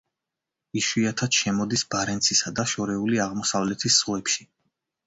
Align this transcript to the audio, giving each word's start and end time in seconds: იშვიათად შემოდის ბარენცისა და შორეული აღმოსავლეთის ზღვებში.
იშვიათად 0.79 1.37
შემოდის 1.41 1.85
ბარენცისა 1.93 2.55
და 2.61 2.67
შორეული 2.73 3.25
აღმოსავლეთის 3.29 4.01
ზღვებში. 4.03 4.53